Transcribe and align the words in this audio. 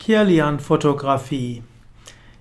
Kirlian-Fotografie. 0.00 1.62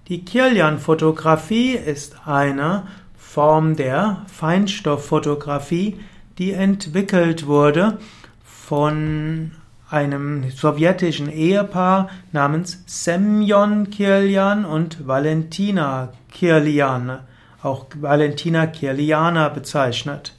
Die 0.07 0.25
Kirlian-Fotografie 0.25 1.73
ist 1.73 2.25
eine 2.25 2.87
Form 3.17 3.75
der 3.75 4.25
Feinstofffotografie, 4.33 5.99
die 6.37 6.53
entwickelt 6.53 7.45
wurde 7.45 7.99
von 8.43 9.51
einem 9.89 10.49
sowjetischen 10.49 11.29
Ehepaar 11.29 12.09
namens 12.31 12.81
Semyon 12.87 13.89
Kirlian 13.89 14.63
und 14.63 15.05
Valentina 15.05 16.13
Kirlian, 16.31 17.19
auch 17.61 17.87
Valentina 17.93 18.67
Kirliana 18.67 19.49
bezeichnet. 19.49 20.33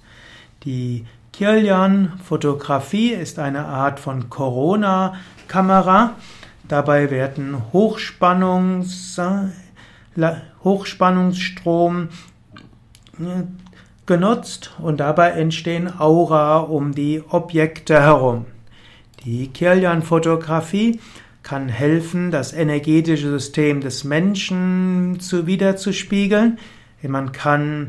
Die 0.64 1.05
Kirlian-Fotografie 1.34 3.12
ist 3.12 3.39
eine 3.39 3.66
Art 3.66 4.00
von 4.00 4.30
Corona-Kamera, 4.30 6.14
Dabei 6.71 7.11
werden 7.11 7.61
Hochspannungs, 7.73 9.20
Hochspannungsstrom 10.62 12.09
äh, 13.19 13.42
genutzt 14.06 14.77
und 14.78 15.01
dabei 15.01 15.30
entstehen 15.30 15.91
Aura 15.98 16.59
um 16.59 16.95
die 16.95 17.25
Objekte 17.28 18.01
herum. 18.01 18.47
Die 19.25 19.48
Kirlian-Fotografie 19.48 21.01
kann 21.42 21.69
helfen, 21.69 22.30
das 22.30 22.52
energetische 22.52 23.30
System 23.30 23.80
des 23.80 24.05
Menschen 24.05 25.19
zu 25.19 25.48
wiederzuspiegeln. 25.48 26.61
Man 27.02 27.33
kann 27.33 27.89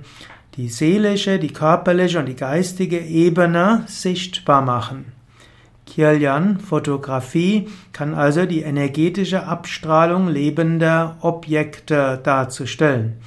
die 0.55 0.69
seelische, 0.69 1.37
die 1.37 1.53
körperliche 1.53 2.17
und 2.17 2.25
die 2.25 2.35
geistige 2.35 2.97
Ebene 2.99 3.83
sichtbar 3.85 4.63
machen. 4.63 5.20
Kirlian-Fotografie 5.85 7.67
kann 7.93 8.13
also 8.13 8.45
die 8.45 8.61
energetische 8.61 9.45
Abstrahlung 9.45 10.27
lebender 10.27 11.17
Objekte 11.21 12.19
darzustellen. 12.23 13.17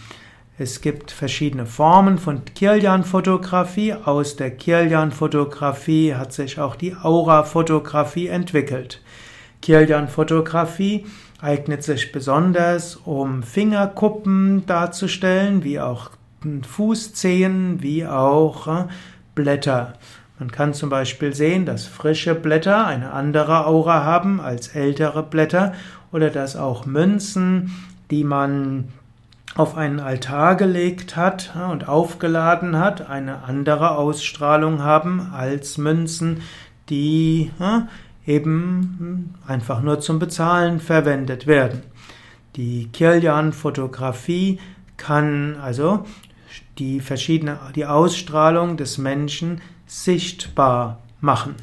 Es 0.56 0.80
gibt 0.80 1.10
verschiedene 1.10 1.66
Formen 1.66 2.16
von 2.16 2.42
Kirlian-Fotografie. 2.44 3.94
Aus 3.94 4.36
der 4.36 4.52
Kirlian-Fotografie 4.52 6.14
hat 6.14 6.32
sich 6.32 6.60
auch 6.60 6.76
die 6.76 6.94
Aura-Fotografie 6.94 8.28
entwickelt. 8.28 9.00
Kirlian-Fotografie 9.62 11.06
eignet 11.40 11.82
sich 11.82 12.12
besonders, 12.12 12.96
um 12.96 13.42
Fingerkuppen 13.42 14.64
darzustellen, 14.66 15.64
wie 15.64 15.80
auch 15.80 16.10
Fußzehen, 16.62 17.82
wie 17.82 18.06
auch 18.06 18.66
äh, 18.66 18.84
Blätter. 19.34 19.94
Man 20.38 20.50
kann 20.50 20.74
zum 20.74 20.90
Beispiel 20.90 21.32
sehen, 21.32 21.64
dass 21.64 21.86
frische 21.86 22.34
Blätter 22.34 22.86
eine 22.86 23.12
andere 23.12 23.66
Aura 23.66 24.04
haben 24.04 24.40
als 24.40 24.68
ältere 24.68 25.22
Blätter 25.22 25.74
oder 26.10 26.30
dass 26.30 26.56
auch 26.56 26.86
Münzen, 26.86 27.72
die 28.10 28.24
man 28.24 28.88
auf 29.54 29.76
einen 29.76 30.00
Altar 30.00 30.56
gelegt 30.56 31.14
hat 31.14 31.54
und 31.70 31.88
aufgeladen 31.88 32.78
hat, 32.78 33.08
eine 33.08 33.44
andere 33.44 33.92
Ausstrahlung 33.92 34.82
haben 34.82 35.30
als 35.32 35.78
Münzen, 35.78 36.42
die 36.90 37.52
eben 38.26 39.34
einfach 39.46 39.82
nur 39.82 40.00
zum 40.00 40.18
Bezahlen 40.18 40.80
verwendet 40.80 41.46
werden. 41.46 41.82
Die 42.56 42.88
Kirlian-Fotografie 42.92 44.58
kann 44.96 45.56
also 45.62 46.04
die 46.78 47.00
verschiedene, 47.00 47.58
die 47.74 47.86
Ausstrahlung 47.86 48.76
des 48.76 48.98
Menschen 48.98 49.60
sichtbar 49.86 51.00
machen. 51.20 51.54